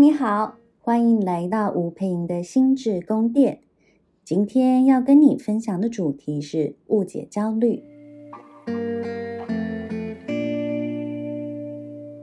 [0.00, 3.60] 你好，欢迎来到吴佩莹的心智宫殿。
[4.24, 7.82] 今天要跟你分享的主题是误解焦虑。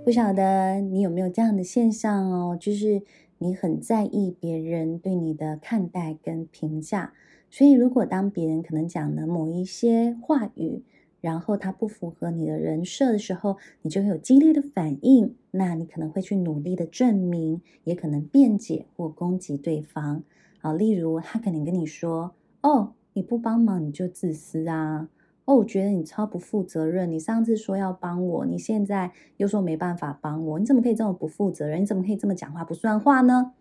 [0.04, 3.04] 不晓得你有没有这样的现象哦，就是
[3.38, 7.14] 你很在意别人对你的看待跟评价，
[7.52, 10.82] 所以如果当别人可能讲的某一些话语，
[11.28, 15.36] 然后他不符合你的人设的时候，你就会有激烈的反应。
[15.52, 20.24] 那你可能会去努力的证明，也可能辩解或攻击对方。
[20.62, 22.32] 好，例如他可能跟你说
[22.64, 25.10] ：“哦，你不帮忙你就自私啊！
[25.44, 27.12] 哦，我觉得你超不负责任。
[27.12, 31.82] 你上次说要帮我，你现在又说没办法帮我，你怎么可以这么不负责任？
[31.82, 33.52] 你怎么可以这么讲话不算话呢？”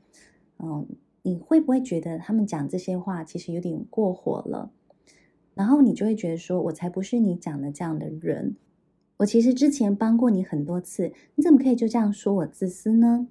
[0.62, 0.86] 嗯，
[1.22, 4.70] 你会不会觉得他们讲这些话其实有点过火了？
[5.56, 8.56] 然后你就会觉得说，我才不是你讲的这样的人。
[9.16, 13.26] 我其实之前帮过你很多次，你怎么可以就这样说我自私呢？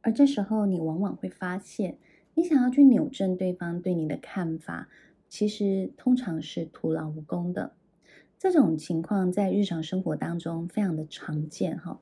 [0.00, 1.98] 而这时候你往往会发现，
[2.34, 4.88] 你想要去扭正对方对你的看法，
[5.28, 7.72] 其实通常是徒劳无功的。
[8.38, 12.00] 这种情况在日常生活当中非常的常见哈。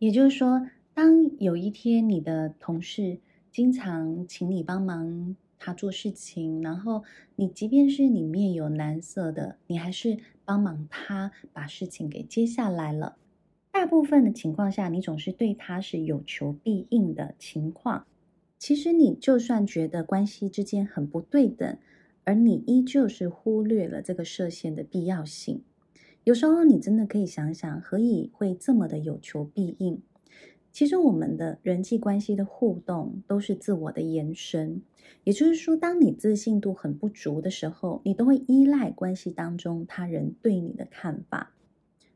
[0.00, 3.20] 也就是说，当有一天你的同事
[3.52, 7.04] 经常请你帮忙，他做事情，然后
[7.36, 13.16] 你即便是里面有难色的，你还是帮忙他把事情给接下来了。
[13.70, 18.06] 大部分的情况下，你总是对他是有求必应的情况。
[18.58, 21.76] 其实你就算觉得关系之间很不对等，
[22.24, 25.62] 而你依旧是忽略了这个设限的必要性。
[26.24, 30.00] 有时候你真的可以想想，何以会这么的有求必应？
[30.76, 34.82] 其实我们的人际关系的互动都是自我的延伸，
[35.24, 41.54] 也就是说，当你自信度很不足的时候，你都会依赖关系当中他人对你的看法。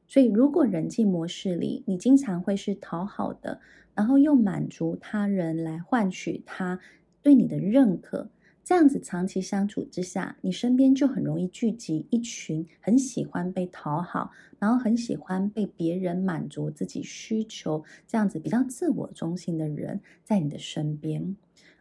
[0.06, 3.62] 所以，如果人际模式里你经常会是讨好的，
[3.94, 6.78] 然后又满足他人来换取他
[7.22, 8.28] 对你的认可。
[8.62, 21.36] 这样子长期相处之下，你身边就很容易聚集一群很喜欢被讨好，然后很喜欢被别人满足自己需求，这样子比较自我中心的人在你的身边。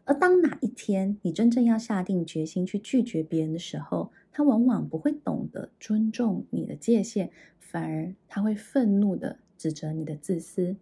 [0.06, 7.30] 而当哪一天你真正要下定决心去拒绝别人的时候，他往往不会懂得尊重你的界限，
[7.60, 10.76] 反而他会愤怒的指责你的自私。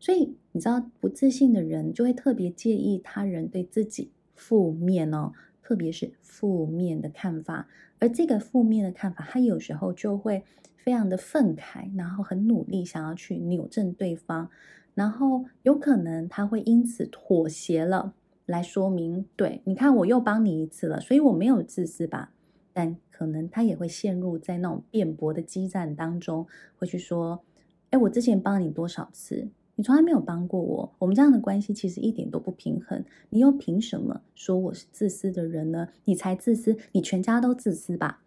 [0.00, 4.10] 所以你知道，不自信的人就会特别介意他人对自己。
[4.40, 7.68] 负面哦，特别是负面的看法，
[7.98, 10.42] 而这个负面的看法，他有时候就会
[10.78, 14.48] 非常的愤慨，然后很努力想要去扭正对方，
[14.94, 18.14] 然后有可能他会因此妥协了，
[18.46, 22.32] 来说明，对，你看我又帮你一次了，所以我没有自私吧？
[22.72, 26.46] 但可能他也会陷入在那种辩驳的激战当中，
[26.78, 27.44] 会去说，
[27.90, 29.50] 哎，我之前帮你多少次？
[29.80, 33.02] 你从来没有帮过我，我们这样的关系其实一点都不平衡。
[33.30, 35.88] 你又凭什么说我是自私的人呢？
[36.04, 38.22] 你才自私，你全家都自私吧？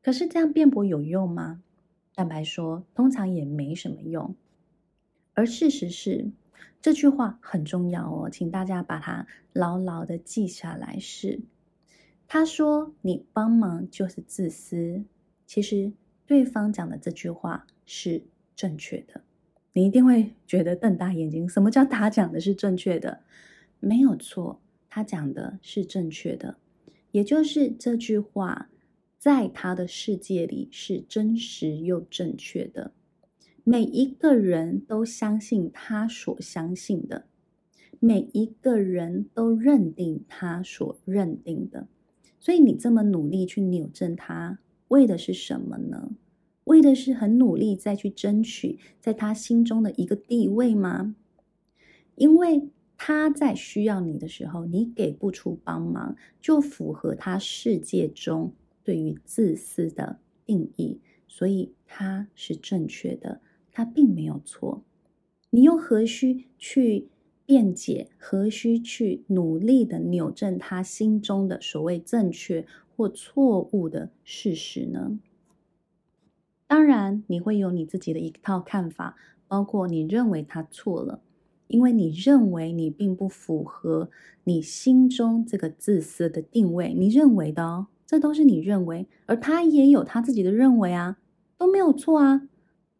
[0.00, 1.64] 可是这样辩驳有用吗？
[2.14, 4.36] 坦白说，通常也没什么用。
[5.34, 6.30] 而事实是，
[6.80, 11.00] 这句话很重要哦，请大家把它牢牢的记下来。
[11.00, 11.40] 是，
[12.28, 15.02] 他说你帮忙就是自私，
[15.48, 15.92] 其实
[16.26, 18.22] 对方讲的这句话是
[18.54, 19.22] 正确的。
[19.74, 21.48] 你一定会觉得瞪大眼睛。
[21.48, 23.20] 什么叫他讲的是正确的？
[23.80, 26.56] 没有错，他讲的是正确的，
[27.10, 28.70] 也就是这句话
[29.18, 32.92] 在他的世界里是真实又正确的。
[33.64, 37.26] 每一个人都相信他所相信的，
[38.00, 41.86] 每一个人都认定他所认定的。
[42.40, 46.10] 所以你这么努力去扭正他，为的是什么呢？
[46.64, 51.16] 为的是很努力再去争取在他心中的一个地位吗？
[52.14, 58.52] 因为他在需要你的时候，你给不出帮忙，就符合他世界中
[58.84, 63.40] 对于自私的定义，所以他是正确的，
[63.72, 64.84] 他并没有错。
[65.50, 67.08] 你又何须去
[67.44, 68.08] 辩解？
[68.16, 75.18] 何须去努力的扭正他心中的所谓正确或错误的事实呢？
[76.72, 79.14] 当然，你会有你自己的一套看法，
[79.46, 81.20] 包括你认为他错了，
[81.66, 84.08] 因为你认为你并不符合
[84.44, 91.18] 你心中这个自私的定位，你认为的哦，这都是你认为，而他也有他自己的认为啊，
[91.58, 92.48] 都没有错啊。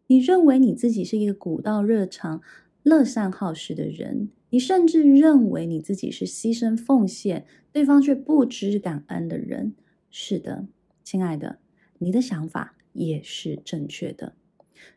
[0.08, 2.42] 你认为你自己是一个古道热肠、
[2.82, 9.72] 乐善好施的人，你甚至认为你自己是牺牲奉献，对方却不知感恩的人。
[10.10, 10.66] 是的，
[11.02, 11.58] 亲爱的，
[12.00, 12.74] 你的想法。
[12.92, 14.34] 也是正确的，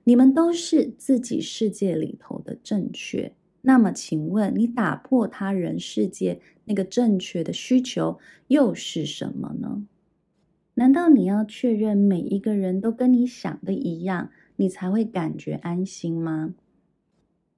[0.03, 3.33] 你们都是自己世界里头的正确。
[3.61, 9.87] 那么，请问你打破他人世界那个正确的需求又是什么呢？
[10.75, 16.53] 难道你要确认每一个人都跟你想的一样，你才会感觉安心吗？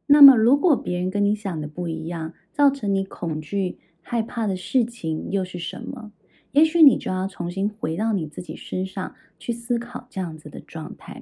[0.06, 6.14] 那么，如果别人跟你想的不一样，造成你恐惧、害怕的事情又是什么？
[6.58, 11.22] 也许你就要重新回到你自己身上去思考这样子的状态。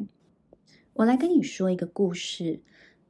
[0.94, 2.62] 我来跟你说一个故事。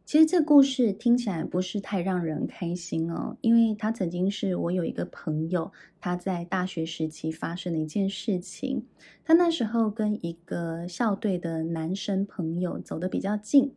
[0.05, 8.83] 其实这故事听起来不是太让人开心哦，因为他曾经是我有一个朋友，他在大学时期发生的一件事情。
[9.23, 13.71] 他那时候跟一个校队的男生朋友走得比较近，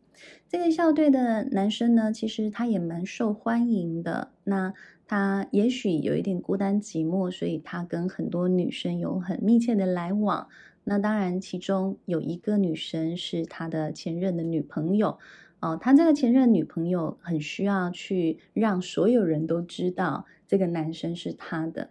[0.47, 4.31] 这个校队的男生呢，其实他也蛮受欢迎的。
[4.43, 4.73] 那
[5.09, 10.47] 他也许有一点孤单寂寞，所以他跟很多女生有很密切的来往。
[10.83, 15.17] 那当然，其中有一个女生是他的前任的女朋友。
[15.61, 21.89] 哦，他这个前任女朋友很需要去让所有人都知道这个男生是他的，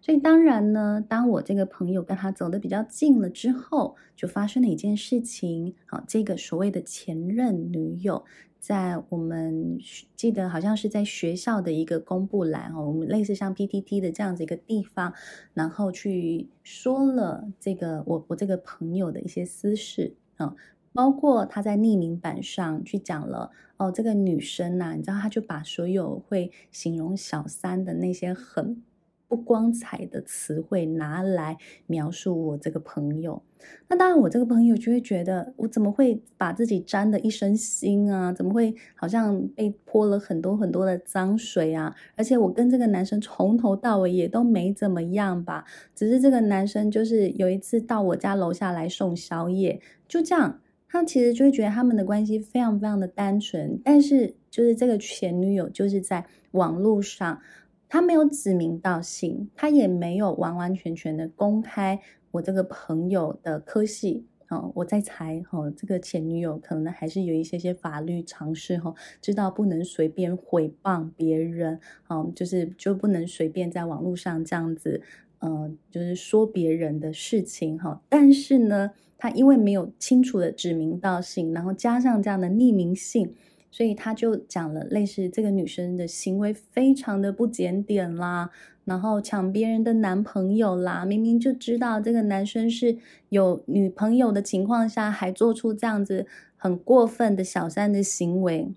[0.00, 5.74] 所以当然呢，当我这个朋友跟他走得比较近了之后，就发生了一件事情。
[5.86, 8.24] 好，这个所谓的前任女友，
[8.58, 9.78] 在我们
[10.16, 15.12] 记得好像是在学校的一个公布栏哦，我们类似像 PTT 的这样子一个地方，
[15.54, 20.54] 然后去说了这个我我这个朋友的一些私事啊。
[20.94, 28.82] 包括他在匿名版上去讲了哦，这个女生呐、你知道，他就把所有会形容小三的那些很
[29.28, 33.42] 不光彩的词汇拿来描述我这个朋友。
[33.88, 38.32] 那当然，我这个朋友就会觉得，我怎么会把自己沾得一身腥啊？
[38.32, 41.94] 怎么会好像被泼了很多很多的脏水啊？
[42.16, 45.64] 而且我跟这个男生从头到尾也都没怎么样吧？
[45.94, 50.60] 只是这个男生就是有一次到我家楼下来送宵夜，就这样。
[50.90, 57.42] 他其实就会觉得他们的关系非常非常的单纯，但是就是这个前女友就是在网络上，
[57.88, 62.00] 他没有指名道姓，他也没有完完全全的公开
[62.30, 64.26] 我这个朋友的科系。
[64.50, 75.02] 哦，我在猜，哦，这个前女友可能还是有一些些法律常识，哈，知道不能随便毁谤别人，哦，就是就不能随便在网络上这样子，
[75.40, 78.90] 呃，就是说别人的事情，哈，但是呢。
[79.20, 83.34] 他因为没有清楚的指名道姓，然后加上这样的匿名性，
[83.70, 88.50] 所以他就讲了类似这个女生的行为非常的不检点啦，
[88.84, 92.98] 然后抢别人的男朋友啦，明明就知道这个男生是
[93.28, 96.26] 有女朋友的情况下，还做出这样子
[96.56, 98.72] 很过分的小三的行为。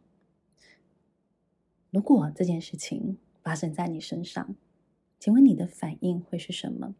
[1.90, 4.56] 如果这件事情发生在你身上，
[5.20, 6.96] 请问你的反应会是什么？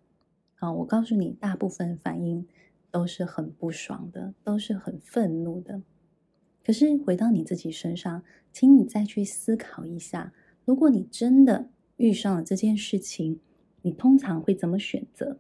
[0.56, 2.48] 啊，我告诉你，大部分反应。
[2.94, 5.82] 都是很不爽的，都是很愤怒的。
[6.66, 10.34] 可是回到你自己身上，请你再去思考一下：
[10.66, 13.40] 如果你真的遇上了这件事情，
[13.82, 15.40] 你通常会怎么选择？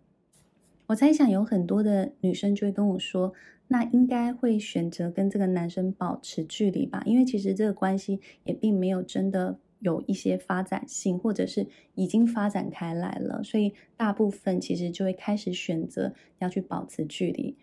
[0.88, 3.34] 我猜想有很多的女生就会跟我说
[3.70, 7.04] ：“那应该会选择跟这个男生保持距离吧？
[7.06, 11.66] 因为其实这个关系也并没有真的。”有一些发展性，或者是
[11.96, 17.58] 已经发展开来了，所以大部分其实就会开始选择要去保持距离。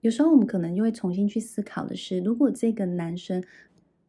[0.00, 3.42] 有时候我们可能就会重新去思考的是，如果这个男生，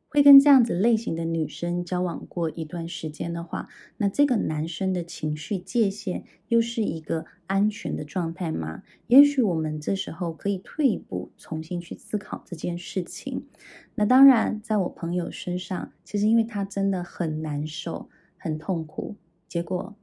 [0.08, 8.82] 会跟这样子类型的女生交往过一段时间的话，那这个男生的情绪界限又是一个安全的状态吗？
[9.06, 13.46] 也许我们这时候可以退一步，重新去思考这件事情。
[13.94, 19.16] 那当然，在我朋友身上，其实因为他真的很难受、很痛苦，
[19.48, 19.96] 结果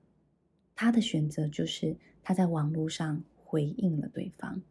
[0.77, 4.63] 他的选择就是他在网络上回应了对方，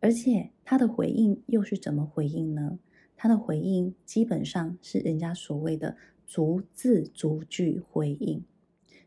[0.00, 2.78] 而且他的回应又是怎么回应呢？
[3.16, 8.42] 他的回应基本上是人家所谓的逐字逐句回应，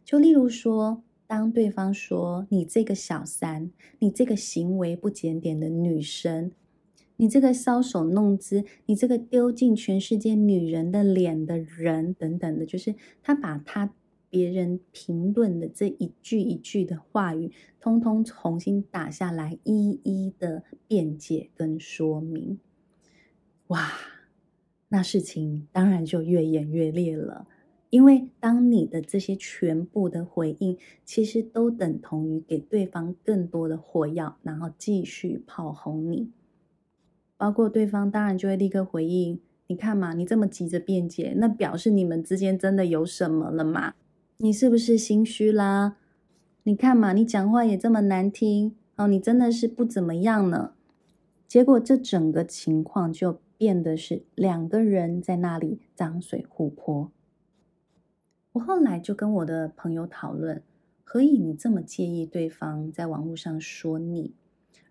[0.06, 6.52] 就例如说，当对方说“你这个小三，你这个行为不检点的女生，
[7.16, 13.92] 你这个搔首弄姿，你这个丢尽全世界女人的脸的人”等等的，就是他把他
[14.34, 22.58] 别人评论的这一句一句的话语，通通重新打下来，一一的辩解跟说明。
[23.68, 23.92] 哇，
[24.90, 27.48] 那事情当然就越演越烈了。
[27.92, 36.32] 因为当你的这些全部的回应，其实都等同于给对方更多的火药，然后继续炮轰你。
[37.38, 43.94] 包括对方当然就会立刻回应：“你看嘛，你这么急着辩解，那表示你们之间真的有什么了吗？
[44.38, 45.98] 你是不是心虚啦？
[46.64, 50.74] 你看嘛，你讲话也这么难听哦，你真的是不怎么样呢。”
[51.48, 53.40] 结果这整个情况就。
[53.56, 57.14] 变得是两个人在那里脏水互泼，
[58.54, 60.62] 我后来就跟我的朋友讨论，
[61.06, 64.34] 何以你这么介意对方在网络上说你？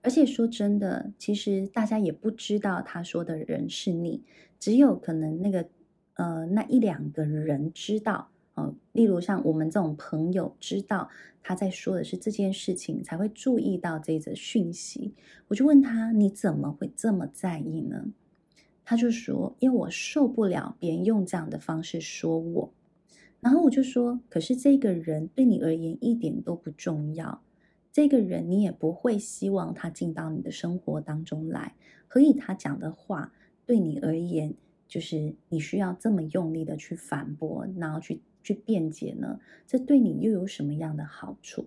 [0.00, 4.24] 而且说真的，其实大家也不知道他说的人是你，
[4.58, 5.68] 只有可能那个
[6.14, 8.74] 呃那一两个人知道、哦。
[8.92, 11.08] 例如像我们这种朋友知道
[11.42, 15.14] 他在说的是这件事情，才会注意到这则讯息。
[15.48, 18.06] 我就问他，你怎么会这么在意呢？
[18.84, 22.72] 他就说，因为我受不了别人用这样的方式说我。
[23.40, 27.42] 然后我就说，可是这个人对你而言一点都不重要。
[27.90, 31.74] 这个人你也不会希望他进到你的生活当中来，
[32.06, 33.32] 何以他讲的话
[33.66, 34.54] 对你而言，
[34.88, 39.40] 就是你需要这么用力的去反驳，然后去去辩解呢？
[39.66, 41.66] 这对你又有什么样的好处？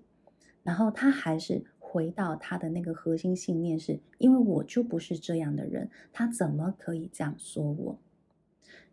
[0.64, 8.00] 然后他还是回到他的那个核心信念是，因为我就不是这样的人，他怎么可以这样说我？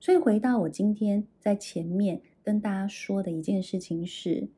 [0.01, 4.49] 所以回到我今天在前面跟大家说的一件事情是，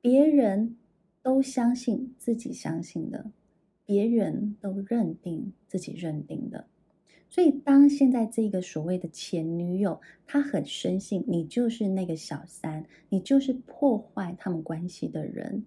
[0.00, 0.76] 别人。
[1.22, 3.30] 都相信自己相信的，
[3.84, 6.66] 别人都认定自己认定的，
[7.30, 15.64] 所以当现在这个所谓的前女友，她很深信你就是那个小三，你就是破坏他们关系的人。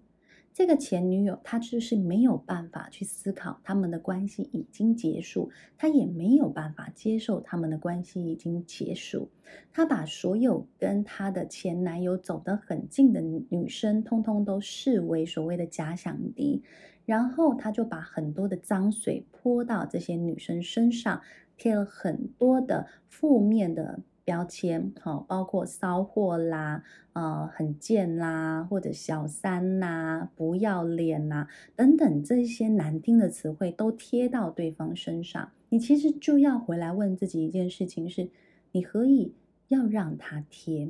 [0.52, 9.30] 这个前女友，她就是没有办法去思考他们的关系已经结束，她也没有办法接受他们的关系已经结束。
[9.72, 16.62] 她把所有跟她的前男友走得很近的女生，通通都视为所谓的假想敌，
[17.04, 21.20] 然后她就把很多的脏水泼到这些女生身上，
[21.56, 24.00] 贴了很多的负面的。
[24.26, 26.82] 标签，好，包括骚货啦，
[27.12, 31.46] 呃，很贱啦，或者小三呐，不要脸呐，
[31.76, 35.50] 等等这些难听的词汇都贴到对方身上。
[35.68, 38.30] 你其实就要回来问自己一件事情：是，
[38.72, 39.34] 你何以
[39.68, 40.88] 要让他贴？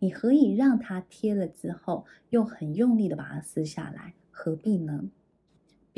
[0.00, 4.14] 你何以让他贴了之后，又很用力的把它撕下来？
[4.32, 5.04] 何必呢？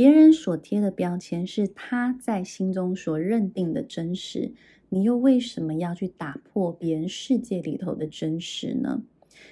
[0.00, 4.54] 别人所贴的标签是他在心中所认定的真实。
[4.88, 9.02] 你又为什么要去打破别人世界里头的真实呢？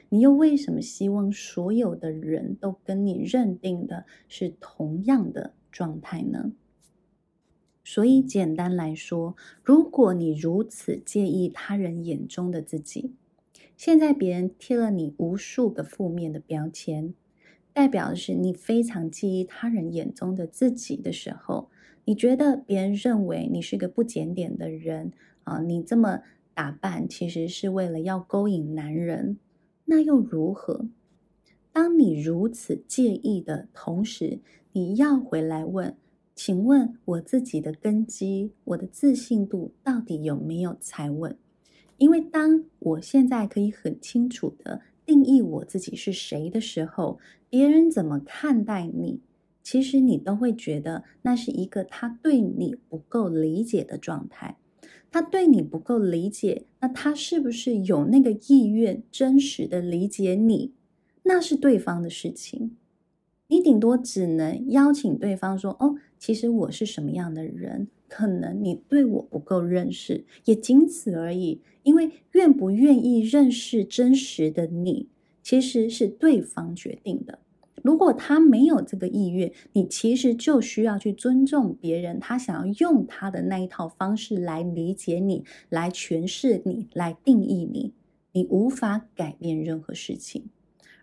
[0.09, 6.53] 你又为什么希望所有的人都跟你认定的是同样的状态呢？
[7.85, 13.13] 所以简单来说，如果你如此介意他人眼中的自己，
[13.77, 17.13] 现在别人贴了你无数个负面的标签，
[17.79, 21.71] 代表的是你非常介意他人眼中的自己的时候，
[22.07, 25.13] 你觉得别人认为你是个不检点的人
[25.45, 25.61] 啊？
[25.61, 29.39] 你这么打扮其实是为了要勾引男人，
[29.85, 30.87] 那又如何？
[31.73, 34.41] 当你如此介意的同时，
[34.73, 35.97] 你要回来问：
[36.35, 41.39] 请问我自己的根基，我的自信度到底有没有踩稳？
[41.99, 49.23] 因为当我现在可以很清楚的定义我自己是谁的时候，别人怎么看待你？
[49.63, 54.59] 其实你都会觉得那是一个他对你不够理解的状态，
[55.11, 60.75] 他对你不够理解，那他是不是有那个意愿真实的理解你？
[61.23, 62.77] 那是对方的事情，
[63.47, 67.89] 你顶多只能邀请对方说：“哦，其实我是什么样的人？
[68.09, 75.09] 可能你对我不够认识，也仅此而已。”因为愿不愿意认识真实的你，
[75.43, 77.39] 其实是对方决定的。
[77.83, 87.95] 如果他没有这个意愿，你其实就需要去尊重别人，他想要用他的那一套方式来理解你，来诠释你，来定义你。
[88.33, 90.51] 你无法改变任何事情，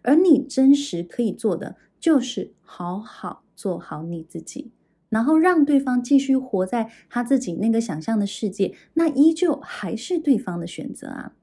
[0.04, 4.70] 而你真实可以做的就是好好做好你自己，
[5.10, 11.34] 然后让对方继续活在他自己那个想象的世界，那依旧还是对方的选择啊。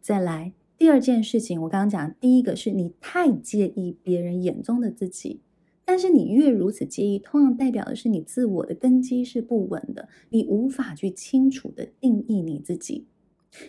[0.00, 0.52] 再来。
[0.78, 5.42] 第二件事情，我刚刚讲，第一个是你太介意别人眼中的自己，
[5.84, 13.06] 但是你越如此介意，通常代表的是你自我的根基是不稳的，你无法去清楚的定义你自己。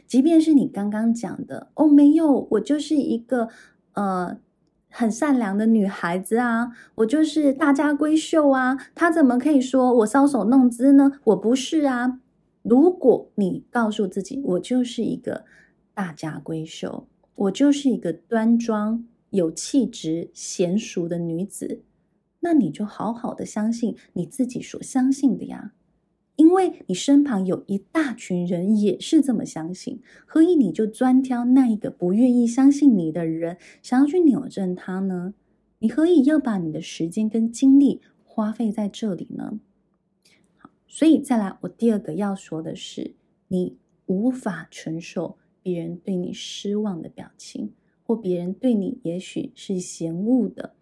[0.08, 3.50] 即便是你刚刚讲的，哦，没有，我就是一个
[3.92, 4.40] 呃
[4.92, 11.14] 很善良的女孩子啊，我就是大家闺秀啊，她怎么可以说我搔首弄姿呢？
[11.24, 12.20] 我不是啊。
[12.62, 15.46] 如果你告诉自己，我就是一个。
[15.94, 17.06] 大家闺秀，
[17.36, 21.84] 我就是一个端庄、有气质、娴熟的女子。
[22.40, 25.74] 那你就好好的相信你自己所相信的呀，
[26.36, 30.02] 因为你身旁有一大群人也是这么相信。
[30.26, 35.34] 何以你就专挑那一个不愿意相信你的人，想要去扭正他呢？
[35.80, 39.60] 你何以要把你的时间跟精力花费在这里呢？
[40.58, 43.16] 好，所以再来，我第二个要说的是，
[43.48, 45.38] 你无法承受。
[45.64, 47.72] 别人对你失望的表情，
[48.02, 50.74] 或别人对你也许是嫌恶的，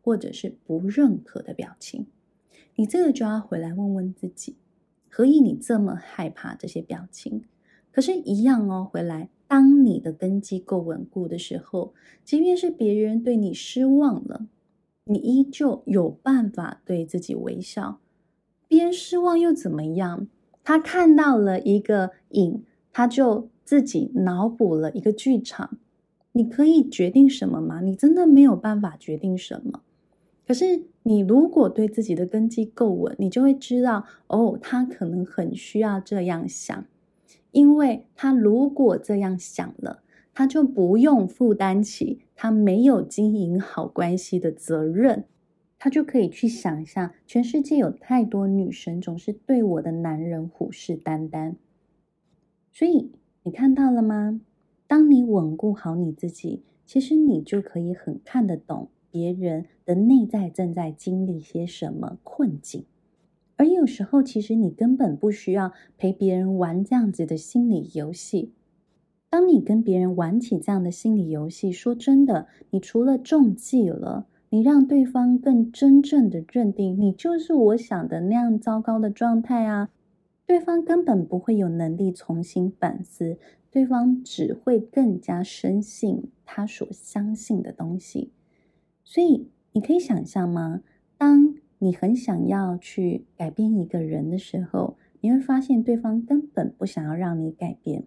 [0.00, 2.06] 或者是不认可的表情，
[2.76, 4.54] 你这个就要回来问问自己，
[5.08, 7.42] 何以你这么害怕这些表情？
[7.90, 14.46] 可是，一样哦，回来，当你的根基够稳固的时候，即便是别人对你失望了，
[15.04, 17.98] 你依旧有办法对自己微笑。
[18.68, 20.28] 别人失望又怎么样？
[20.62, 22.62] 他看到了一个影，
[22.92, 25.78] 他就自己脑补了一个剧场。
[26.32, 27.80] 你可以决定什么吗？
[27.80, 29.80] 你真的没有办法决定什么。
[30.46, 36.84] 可是，你如果对自己的根基够稳，你就会知道，哦，他可能很需要这样想，
[37.50, 40.02] 因为他如果这样想了，
[40.34, 45.24] 他就不用负担起他没有经营好关系的责任。
[45.78, 51.54] 他就可以去想象，全世界有太多女生总是对我的男人虎视眈眈。
[52.70, 53.10] 所以
[53.44, 54.42] 你看到了吗？
[54.86, 62.84] 当你稳固好你自己，其实你就可以很看得懂别人的内在正在经历些什么困境。
[63.56, 68.52] 而有时候，其实你根本不需要陪别人玩这样子的心理游戏。
[69.30, 74.26] 当你跟别人玩起这样的心理游戏，说真的，你除了中计了。
[74.50, 79.90] 你让对方更真正的认定你就是我想的那样糟糕的状态啊！
[80.46, 83.36] 对方根本不会有能力重新反思，
[83.70, 88.30] 对方只会更加深信他所相信的东西。
[89.10, 90.82] 所以你可以想象吗？
[91.16, 98.04] 当你很想要去改变一个人的时候，你会发现对方根本不想要让你改变。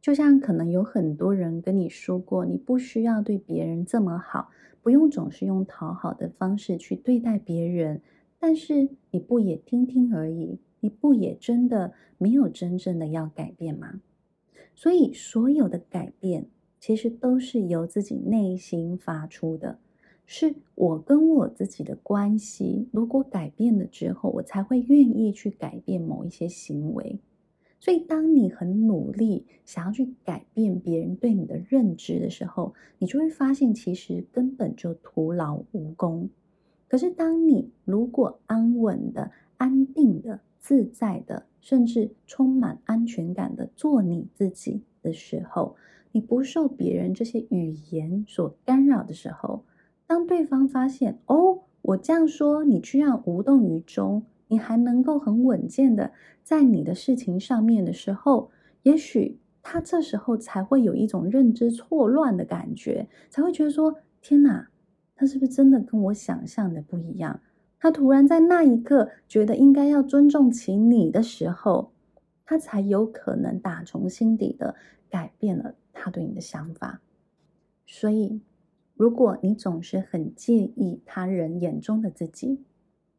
[0.00, 4.50] 就像可能有很多人跟你说过，你不需要对别人这么好。
[4.80, 8.00] 不用总是用讨好的方式去对待别人，
[8.38, 10.60] 但是你不也听听而已？
[10.78, 14.00] 你不也真的没有真正的要改变吗？
[14.76, 16.46] 所以所有的改变
[16.78, 19.80] 其实都是由自己内心发出的，
[20.34, 27.18] 是我跟我自己的关系，如果改变了之后，我才会愿意去改变某一些行为。
[27.78, 36.30] 所以，当你很努力想要去改变别人对你的认知的时候，你就会发现，其实根本就徒劳无功。
[36.88, 45.76] 可是，当你如果安稳的、安定的、自在的，甚至充满安全感的做你自己的时候，
[46.10, 49.62] 你不受别人这些语言所干扰的时候，
[50.12, 54.22] 当对方发现，哦，我这样说，你居然无动于衷。
[54.48, 56.12] 你还能够很稳健的
[56.44, 58.50] 在你的事情上面的时候，
[58.82, 64.68] 也许他这时候才会有一种认知错乱的感觉，才会觉得说：天哪，
[65.16, 67.40] 他是不是真的跟我想象的不一样？
[67.80, 71.90] 他突然在那一刻觉得应该要尊重起你的时候，
[72.44, 74.74] 他才有可能打从心底的
[75.08, 77.00] 改变了他对你的想法。
[77.86, 78.42] 所以，
[78.94, 82.60] 如果你总是很介意他人眼中的自己，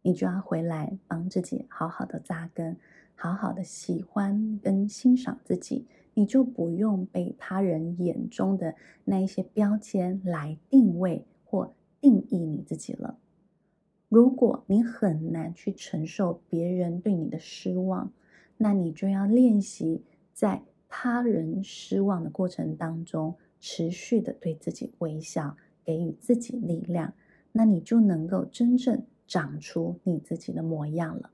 [0.02, 2.78] 你就要回来帮自己好好的扎根，
[3.16, 13.18] 好好的喜欢跟欣赏自己，你就不用被他人眼中的那一些标签来定位或定义你自己了。
[14.10, 18.12] 如果你很难去承受别人对你的失望，
[18.58, 27.14] 那你就要练习在他人失望的过程当中，持续的对自己微笑，给予自己力量，
[27.54, 29.02] 那你就能够真正。
[29.26, 31.32] 长出你自己的模样了。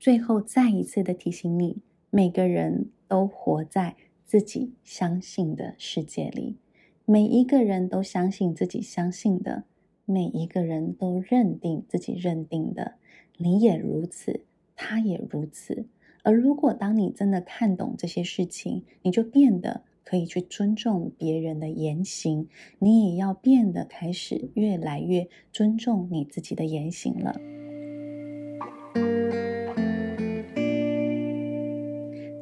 [0.00, 3.94] 最后再一次的提醒你，每个人都活在
[4.24, 6.56] 自己相信的世界里，
[7.04, 9.64] 每一个人都相信自己相信的，
[10.06, 12.94] 每一个人都认定自己认定的。
[13.36, 14.40] 你也如此，
[14.74, 15.84] 他也如此。
[16.24, 19.84] 而如果当你真的看懂这些事情，你就变得。
[20.10, 22.48] 可以去尊重别人的言行，
[22.80, 27.40] 你也要变得开始越来越尊重你自己的言行了。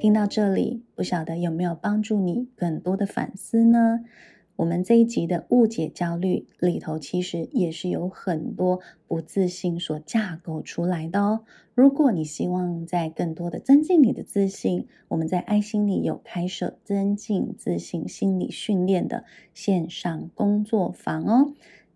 [0.01, 4.01] 听到这里，不晓得有没有帮助你更多的反思呢？
[4.59, 11.45] 我们这一集的误解焦虑里头，其实也是有很多不自信所架构出来的哦。
[11.77, 19.23] 如果你希望在更多的增进你的自信，我们在爱心里有开设增进自信心理训练的
[19.55, 21.53] 线上工作坊哦。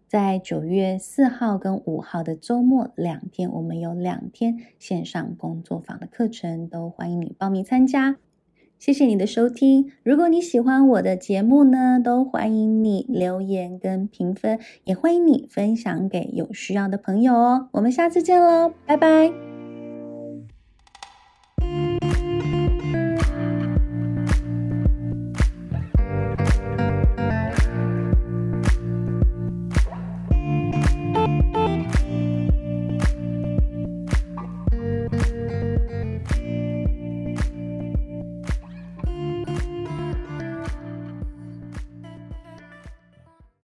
[0.07, 8.19] 在九月四号跟五号的周末两天，我们有两天线上工作坊的课程，都欢迎你报名参加。
[8.83, 9.93] 谢谢你的收听。
[10.03, 17.69] 如果你喜欢我的节目呢，都欢迎你留言跟评分，也欢迎你分享给有需要的朋友哦。
[17.71, 19.52] 我们下次见喽，拜拜。